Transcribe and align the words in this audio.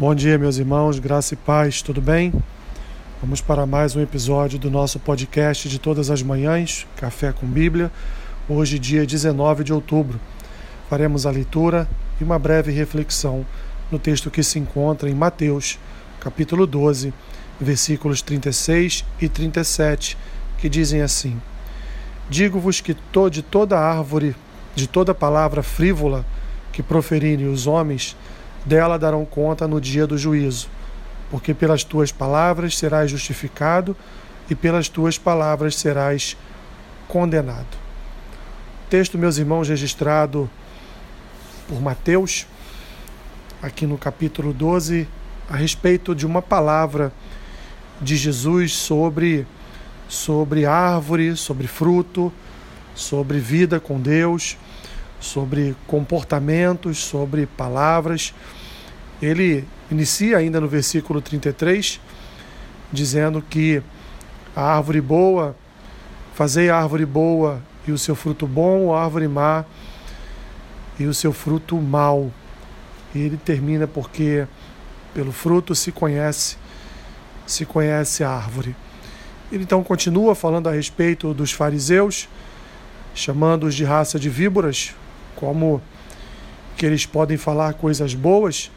Bom 0.00 0.14
dia, 0.14 0.38
meus 0.38 0.56
irmãos, 0.56 0.98
graça 0.98 1.34
e 1.34 1.36
paz, 1.36 1.82
tudo 1.82 2.00
bem? 2.00 2.32
Vamos 3.20 3.42
para 3.42 3.66
mais 3.66 3.94
um 3.94 4.00
episódio 4.00 4.58
do 4.58 4.70
nosso 4.70 4.98
podcast 4.98 5.68
de 5.68 5.78
todas 5.78 6.10
as 6.10 6.22
manhãs, 6.22 6.86
Café 6.96 7.32
com 7.32 7.46
Bíblia. 7.46 7.92
Hoje, 8.48 8.78
dia 8.78 9.04
19 9.04 9.62
de 9.62 9.74
outubro. 9.74 10.18
Faremos 10.88 11.26
a 11.26 11.30
leitura 11.30 11.86
e 12.18 12.24
uma 12.24 12.38
breve 12.38 12.72
reflexão 12.72 13.44
no 13.90 13.98
texto 13.98 14.30
que 14.30 14.42
se 14.42 14.58
encontra 14.58 15.10
em 15.10 15.14
Mateus, 15.14 15.78
capítulo 16.18 16.66
12, 16.66 17.12
versículos 17.60 18.22
36 18.22 19.04
e 19.20 19.28
37, 19.28 20.16
que 20.56 20.70
dizem 20.70 21.02
assim: 21.02 21.38
Digo-vos 22.30 22.80
que 22.80 22.96
de 23.30 23.42
toda 23.42 23.78
árvore, 23.78 24.34
de 24.74 24.86
toda 24.86 25.14
palavra 25.14 25.62
frívola 25.62 26.24
que 26.72 26.82
proferirem 26.82 27.48
os 27.48 27.66
homens, 27.66 28.16
dela 28.64 28.98
darão 28.98 29.24
conta 29.24 29.66
no 29.66 29.80
dia 29.80 30.06
do 30.06 30.18
juízo, 30.18 30.68
porque 31.30 31.54
pelas 31.54 31.84
tuas 31.84 32.12
palavras 32.12 32.76
serás 32.76 33.10
justificado 33.10 33.96
e 34.48 34.54
pelas 34.54 34.88
tuas 34.88 35.16
palavras 35.16 35.76
serás 35.76 36.36
condenado. 37.08 37.78
Texto, 38.88 39.16
meus 39.16 39.38
irmãos, 39.38 39.68
registrado 39.68 40.50
por 41.68 41.80
Mateus, 41.80 42.46
aqui 43.62 43.86
no 43.86 43.96
capítulo 43.96 44.52
12, 44.52 45.08
a 45.48 45.56
respeito 45.56 46.14
de 46.14 46.26
uma 46.26 46.42
palavra 46.42 47.12
de 48.00 48.16
Jesus 48.16 48.74
sobre 48.74 49.46
sobre 50.08 50.66
árvore, 50.66 51.36
sobre 51.36 51.68
fruto, 51.68 52.32
sobre 52.96 53.38
vida 53.38 53.78
com 53.78 54.00
Deus 54.00 54.56
sobre 55.20 55.76
comportamentos, 55.86 56.98
sobre 56.98 57.46
palavras. 57.46 58.34
Ele 59.20 59.64
inicia 59.90 60.38
ainda 60.38 60.60
no 60.60 60.66
versículo 60.66 61.20
33, 61.20 62.00
dizendo 62.90 63.42
que 63.42 63.82
a 64.56 64.76
árvore 64.76 65.00
boa, 65.00 65.54
fazei 66.34 66.70
a 66.70 66.76
árvore 66.76 67.04
boa 67.04 67.62
e 67.86 67.92
o 67.92 67.98
seu 67.98 68.16
fruto 68.16 68.46
bom, 68.46 68.94
a 68.94 69.04
árvore 69.04 69.28
má 69.28 69.64
e 70.98 71.04
o 71.04 71.14
seu 71.14 71.32
fruto 71.32 71.76
mau. 71.76 72.32
E 73.14 73.18
ele 73.18 73.36
termina 73.36 73.86
porque 73.86 74.46
pelo 75.14 75.32
fruto 75.32 75.74
se 75.74 75.92
conhece, 75.92 76.56
se 77.46 77.66
conhece 77.66 78.24
a 78.24 78.30
árvore. 78.30 78.74
Ele 79.50 79.64
então 79.64 79.82
continua 79.82 80.34
falando 80.34 80.68
a 80.68 80.72
respeito 80.72 81.34
dos 81.34 81.52
fariseus, 81.52 82.28
chamando-os 83.14 83.74
de 83.74 83.84
raça 83.84 84.18
de 84.18 84.30
víboras, 84.30 84.94
como 85.36 85.80
que 86.76 86.86
eles 86.86 87.06
podem 87.06 87.36
falar 87.36 87.74
coisas 87.74 88.14
boas, 88.14 88.70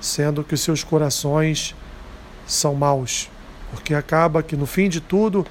sendo 0.00 0.44
que 0.44 0.54
os 0.54 0.60
seus 0.60 0.82
corações 0.82 1.74
são 2.46 2.74
maus. 2.74 3.28
Porque 3.70 3.94
acaba 3.94 4.42
que 4.42 4.56
no 4.56 4.66
fim 4.66 4.88
de 4.88 5.00
tudo 5.00 5.46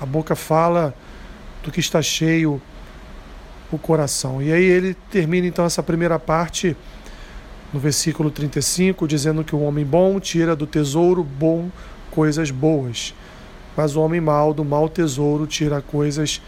a 0.00 0.06
boca 0.06 0.34
fala 0.34 0.94
do 1.62 1.70
que 1.70 1.80
está 1.80 2.00
cheio 2.02 2.60
o 3.70 3.78
coração. 3.78 4.42
E 4.42 4.52
aí 4.52 4.64
ele 4.64 4.94
termina 5.10 5.46
então 5.46 5.64
essa 5.64 5.82
primeira 5.82 6.18
parte 6.18 6.76
no 7.72 7.80
versículo 7.80 8.30
35, 8.30 9.08
dizendo 9.08 9.42
que 9.42 9.56
o 9.56 9.60
homem 9.60 9.84
bom 9.84 10.20
tira 10.20 10.54
do 10.54 10.66
tesouro 10.66 11.24
bom 11.24 11.70
coisas 12.10 12.50
boas, 12.50 13.14
mas 13.74 13.96
o 13.96 14.02
homem 14.02 14.20
mau 14.20 14.52
do 14.52 14.62
mau 14.62 14.88
tesouro 14.88 15.46
tira 15.46 15.80
coisas 15.80 16.42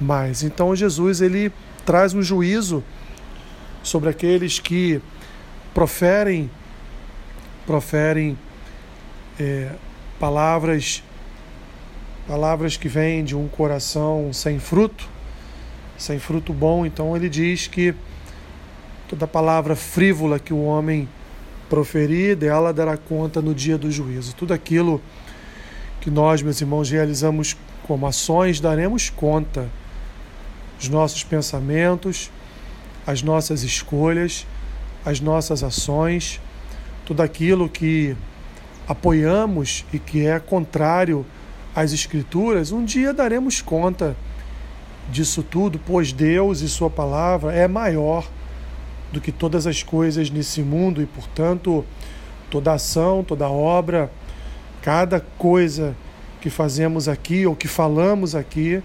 mais. 0.00 0.42
Então 0.42 0.74
Jesus 0.74 1.20
ele 1.20 1.52
traz 1.84 2.14
um 2.14 2.22
juízo 2.22 2.82
sobre 3.82 4.08
aqueles 4.08 4.58
que 4.58 5.00
proferem 5.72 6.50
proferem 7.66 8.38
é, 9.38 9.70
palavras 10.18 11.02
palavras 12.26 12.76
que 12.76 12.88
vêm 12.88 13.24
de 13.24 13.36
um 13.36 13.48
coração 13.48 14.32
sem 14.32 14.58
fruto 14.58 15.06
sem 15.98 16.18
fruto 16.18 16.52
bom 16.52 16.86
então 16.86 17.16
ele 17.16 17.28
diz 17.28 17.66
que 17.66 17.94
toda 19.08 19.26
palavra 19.26 19.74
frívola 19.74 20.38
que 20.38 20.52
o 20.52 20.62
homem 20.62 21.08
proferir 21.68 22.36
dela 22.36 22.72
dará 22.72 22.96
conta 22.96 23.42
no 23.42 23.54
dia 23.54 23.76
do 23.76 23.90
juízo 23.90 24.34
tudo 24.34 24.54
aquilo 24.54 25.02
que 26.00 26.10
nós 26.10 26.40
meus 26.42 26.60
irmãos 26.60 26.90
realizamos 26.90 27.56
como 27.82 28.06
ações 28.06 28.60
daremos 28.60 29.10
conta 29.10 29.68
os 30.80 30.88
nossos 30.88 31.22
pensamentos, 31.22 32.30
as 33.06 33.22
nossas 33.22 33.62
escolhas, 33.62 34.46
as 35.04 35.20
nossas 35.20 35.62
ações, 35.62 36.40
tudo 37.04 37.22
aquilo 37.22 37.68
que 37.68 38.16
apoiamos 38.88 39.84
e 39.92 39.98
que 39.98 40.26
é 40.26 40.38
contrário 40.38 41.24
às 41.74 41.92
Escrituras, 41.92 42.72
um 42.72 42.84
dia 42.84 43.12
daremos 43.12 43.60
conta 43.60 44.16
disso 45.10 45.42
tudo, 45.42 45.78
pois 45.84 46.12
Deus 46.12 46.60
e 46.60 46.68
Sua 46.68 46.88
palavra 46.88 47.52
é 47.52 47.68
maior 47.68 48.26
do 49.12 49.20
que 49.20 49.30
todas 49.30 49.66
as 49.66 49.82
coisas 49.82 50.30
nesse 50.30 50.62
mundo 50.62 51.02
e, 51.02 51.06
portanto, 51.06 51.84
toda 52.50 52.72
ação, 52.72 53.22
toda 53.22 53.48
obra, 53.48 54.10
cada 54.82 55.20
coisa 55.20 55.94
que 56.40 56.50
fazemos 56.50 57.08
aqui 57.08 57.46
ou 57.46 57.54
que 57.54 57.68
falamos 57.68 58.34
aqui 58.34 58.82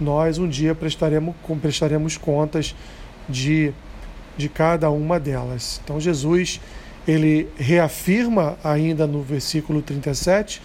nós 0.00 0.38
um 0.38 0.48
dia 0.48 0.74
prestaremos, 0.74 1.34
prestaremos 1.60 2.16
contas 2.16 2.74
de, 3.28 3.72
de 4.36 4.48
cada 4.48 4.90
uma 4.90 5.18
delas. 5.18 5.80
Então 5.84 6.00
Jesus 6.00 6.60
ele 7.06 7.48
reafirma 7.56 8.56
ainda 8.62 9.06
no 9.06 9.22
versículo 9.22 9.80
37 9.80 10.60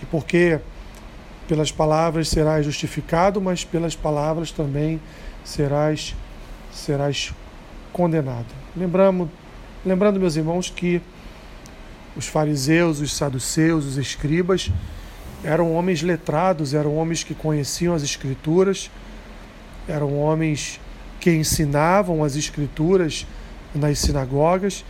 que 0.00 0.06
porque 0.06 0.58
pelas 1.46 1.70
palavras 1.70 2.28
serás 2.28 2.64
justificado, 2.64 3.40
mas 3.40 3.64
pelas 3.64 3.94
palavras 3.94 4.50
também 4.50 5.00
serás 5.44 6.14
serás 6.72 7.32
condenado. 7.92 8.46
Lembramos, 8.74 9.28
lembrando 9.84 10.18
meus 10.18 10.36
irmãos 10.36 10.70
que 10.70 11.00
os 12.16 12.26
fariseus, 12.26 13.00
os 13.00 13.14
saduceus, 13.14 13.84
os 13.84 13.96
escribas 13.98 14.70
eram 15.44 15.72
homens 15.72 16.02
letrados, 16.02 16.74
eram 16.74 16.96
homens 16.96 17.24
que 17.24 17.34
conheciam 17.34 17.94
as 17.94 18.02
Escrituras, 18.02 18.90
eram 19.88 20.18
homens 20.18 20.80
que 21.20 21.30
ensinavam 21.30 22.22
as 22.22 22.36
Escrituras 22.36 23.26
nas 23.74 23.98
sinagogas, 23.98 24.84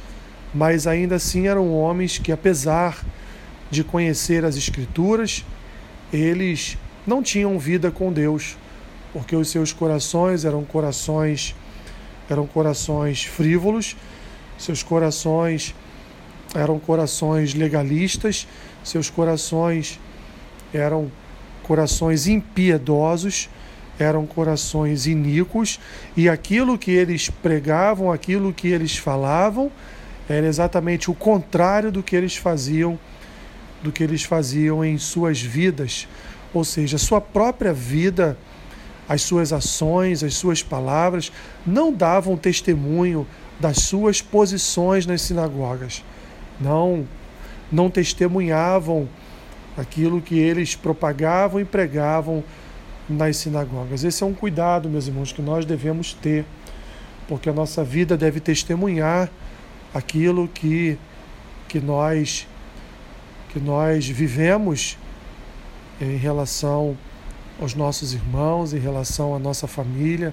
mas 0.54 0.86
ainda 0.86 1.16
assim 1.16 1.46
eram 1.46 1.72
homens 1.72 2.18
que, 2.18 2.30
apesar 2.30 3.02
de 3.70 3.82
conhecer 3.82 4.44
as 4.44 4.56
Escrituras, 4.56 5.44
eles 6.12 6.76
não 7.06 7.22
tinham 7.22 7.58
vida 7.58 7.90
com 7.90 8.12
Deus, 8.12 8.56
porque 9.12 9.34
os 9.34 9.48
seus 9.48 9.72
corações 9.72 10.44
eram 10.44 10.64
corações 10.64 11.54
eram 12.30 12.46
corações 12.46 13.24
frívolos, 13.24 13.96
seus 14.56 14.82
corações 14.82 15.74
eram 16.54 16.78
corações 16.78 17.52
legalistas, 17.52 18.46
seus 18.84 19.10
corações 19.10 19.98
eram 20.72 21.10
corações 21.62 22.26
impiedosos, 22.26 23.48
eram 23.98 24.26
corações 24.26 25.06
iníquos, 25.06 25.78
e 26.16 26.28
aquilo 26.28 26.78
que 26.78 26.90
eles 26.90 27.30
pregavam, 27.30 28.10
aquilo 28.10 28.52
que 28.52 28.68
eles 28.68 28.96
falavam, 28.96 29.70
era 30.28 30.46
exatamente 30.46 31.10
o 31.10 31.14
contrário 31.14 31.92
do 31.92 32.02
que 32.02 32.16
eles 32.16 32.36
faziam, 32.36 32.98
do 33.82 33.92
que 33.92 34.02
eles 34.02 34.22
faziam 34.22 34.84
em 34.84 34.98
suas 34.98 35.40
vidas, 35.40 36.08
ou 36.54 36.64
seja, 36.64 36.98
sua 36.98 37.20
própria 37.20 37.72
vida, 37.72 38.36
as 39.08 39.22
suas 39.22 39.52
ações, 39.52 40.22
as 40.22 40.34
suas 40.34 40.62
palavras 40.62 41.32
não 41.66 41.92
davam 41.92 42.36
testemunho 42.36 43.26
das 43.58 43.78
suas 43.78 44.22
posições 44.22 45.06
nas 45.06 45.22
sinagogas. 45.22 46.04
Não 46.60 47.06
não 47.72 47.88
testemunhavam 47.88 49.08
aquilo 49.76 50.20
que 50.20 50.38
eles 50.38 50.76
propagavam 50.76 51.60
e 51.60 51.64
pregavam 51.64 52.44
nas 53.08 53.36
sinagogas. 53.38 54.04
Esse 54.04 54.22
é 54.22 54.26
um 54.26 54.34
cuidado, 54.34 54.88
meus 54.88 55.06
irmãos, 55.06 55.32
que 55.32 55.42
nós 55.42 55.64
devemos 55.64 56.12
ter, 56.14 56.44
porque 57.28 57.48
a 57.48 57.52
nossa 57.52 57.82
vida 57.82 58.16
deve 58.16 58.40
testemunhar 58.40 59.30
aquilo 59.94 60.48
que, 60.48 60.98
que 61.68 61.80
nós 61.80 62.46
que 63.52 63.60
nós 63.60 64.08
vivemos 64.08 64.96
em 66.00 66.16
relação 66.16 66.96
aos 67.60 67.74
nossos 67.74 68.14
irmãos, 68.14 68.72
em 68.72 68.78
relação 68.78 69.34
à 69.34 69.38
nossa 69.38 69.66
família. 69.66 70.32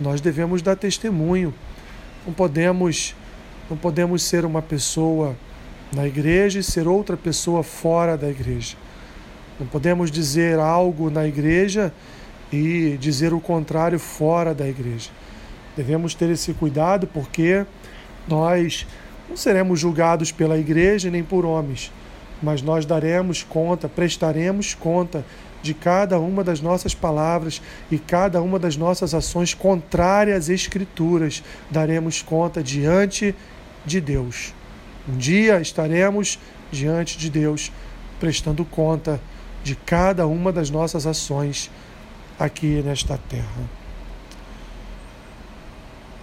Nós 0.00 0.20
devemos 0.20 0.60
dar 0.60 0.74
testemunho. 0.74 1.54
Não 2.26 2.32
podemos 2.32 3.14
não 3.70 3.76
podemos 3.76 4.22
ser 4.22 4.44
uma 4.44 4.62
pessoa 4.62 5.36
na 5.92 6.06
igreja 6.06 6.58
e 6.58 6.62
ser 6.62 6.86
outra 6.86 7.16
pessoa 7.16 7.62
fora 7.62 8.16
da 8.16 8.28
igreja. 8.28 8.76
Não 9.58 9.66
podemos 9.66 10.10
dizer 10.10 10.58
algo 10.58 11.10
na 11.10 11.26
igreja 11.26 11.92
e 12.52 12.96
dizer 13.00 13.32
o 13.32 13.40
contrário 13.40 13.98
fora 13.98 14.54
da 14.54 14.68
igreja. 14.68 15.10
Devemos 15.76 16.14
ter 16.14 16.30
esse 16.30 16.52
cuidado 16.54 17.06
porque 17.06 17.64
nós 18.26 18.86
Não 19.28 19.36
seremos 19.36 19.78
julgados 19.78 20.32
pela 20.32 20.56
igreja 20.56 21.10
nem 21.10 21.22
por 21.22 21.44
homens, 21.44 21.92
mas 22.42 22.62
nós 22.62 22.86
daremos 22.86 23.42
conta, 23.42 23.86
prestaremos 23.88 24.74
conta 24.74 25.22
de 25.62 25.74
cada 25.74 26.18
uma 26.18 26.42
das 26.42 26.62
nossas 26.62 26.94
palavras 26.94 27.60
e 27.90 27.98
cada 27.98 28.40
uma 28.40 28.58
das 28.58 28.76
nossas 28.76 29.12
ações 29.12 29.52
contrárias 29.52 30.44
às 30.44 30.48
Escrituras, 30.48 31.42
daremos 31.70 32.22
conta 32.22 32.62
diante 32.62 33.34
de 33.84 34.00
Deus. 34.00 34.54
Um 35.08 35.16
dia 35.16 35.60
estaremos 35.60 36.38
diante 36.70 37.16
de 37.16 37.30
Deus, 37.30 37.72
prestando 38.20 38.64
conta 38.64 39.20
de 39.64 39.74
cada 39.74 40.26
uma 40.26 40.52
das 40.52 40.68
nossas 40.68 41.06
ações 41.06 41.70
aqui 42.38 42.82
nesta 42.82 43.18
terra. 43.28 43.62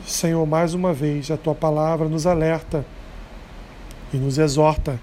Senhor, 0.06 0.46
mais 0.46 0.76
uma 0.76 0.94
vez, 0.94 1.32
a 1.32 1.38
tua 1.38 1.56
palavra 1.56 2.08
nos 2.08 2.28
alerta 2.28 2.86
e 4.14 4.18
nos 4.18 4.38
exorta 4.38 5.00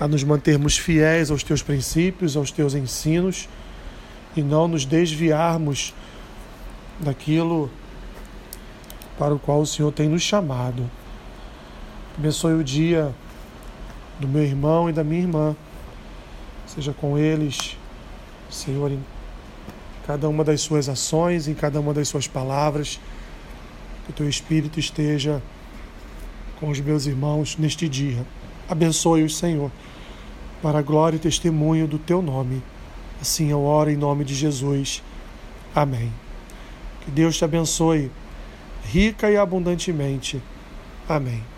a 0.00 0.08
nos 0.08 0.24
mantermos 0.24 0.78
fiéis 0.78 1.30
aos 1.30 1.42
teus 1.42 1.62
princípios, 1.62 2.34
aos 2.34 2.50
teus 2.50 2.74
ensinos 2.74 3.46
e 4.34 4.42
não 4.42 4.66
nos 4.66 4.86
desviarmos 4.86 5.94
daquilo 6.98 7.70
para 9.18 9.34
o 9.34 9.38
qual 9.38 9.60
o 9.60 9.66
Senhor 9.66 9.92
tem 9.92 10.08
nos 10.08 10.22
chamado. 10.22 10.90
Abençoe 12.16 12.54
o 12.54 12.62
dia 12.62 13.14
do 14.18 14.28
meu 14.28 14.42
irmão 14.42 14.88
e 14.88 14.92
da 14.92 15.02
minha 15.02 15.22
irmã. 15.22 15.56
Seja 16.66 16.92
com 16.92 17.18
eles, 17.18 17.76
Senhor, 18.50 18.90
em 18.90 19.02
cada 20.06 20.28
uma 20.28 20.44
das 20.44 20.60
suas 20.60 20.88
ações, 20.88 21.48
em 21.48 21.54
cada 21.54 21.80
uma 21.80 21.94
das 21.94 22.08
suas 22.08 22.26
palavras. 22.26 23.00
Que 24.04 24.10
o 24.10 24.14
teu 24.14 24.28
Espírito 24.28 24.78
esteja 24.78 25.42
com 26.60 26.68
os 26.68 26.80
meus 26.80 27.06
irmãos 27.06 27.56
neste 27.56 27.88
dia. 27.88 28.24
Abençoe-os, 28.68 29.36
Senhor, 29.36 29.70
para 30.62 30.78
a 30.78 30.82
glória 30.82 31.16
e 31.16 31.20
testemunho 31.20 31.88
do 31.88 31.98
teu 31.98 32.22
nome. 32.22 32.62
Assim 33.20 33.50
eu 33.50 33.62
oro 33.62 33.90
em 33.90 33.96
nome 33.96 34.24
de 34.24 34.34
Jesus. 34.34 35.02
Amém. 35.74 36.12
Que 37.04 37.10
Deus 37.10 37.36
te 37.36 37.44
abençoe 37.44 38.10
rica 38.84 39.30
e 39.30 39.36
abundantemente. 39.36 40.42
Amém. 41.08 41.51